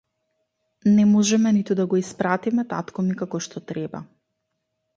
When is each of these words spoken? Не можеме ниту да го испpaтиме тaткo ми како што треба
Не 0.95 1.05
можеме 1.09 1.51
ниту 1.59 1.77
да 1.81 1.85
го 1.93 1.99
испpaтиме 2.01 2.65
тaткo 2.73 3.07
ми 3.11 3.19
како 3.23 3.45
што 3.49 3.65
треба 3.73 4.05